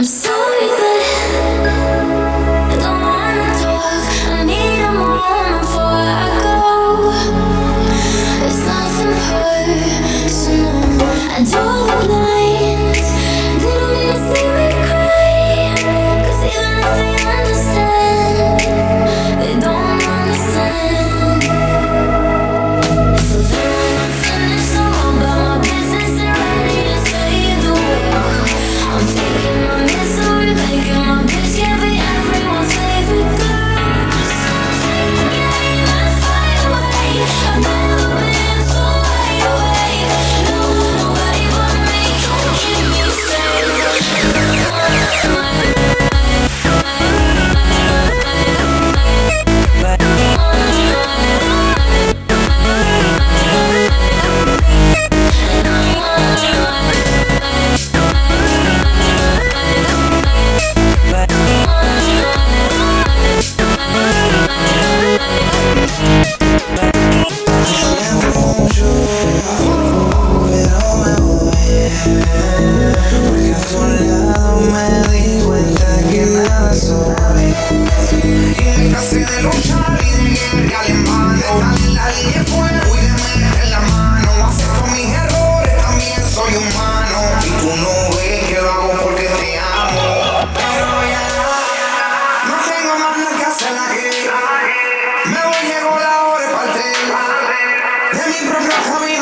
I'm 0.00 0.04
sorry, 0.04 0.66
but 0.66 0.99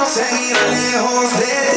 Seguir 0.08 0.56
lejos 0.70 1.38
de 1.38 1.67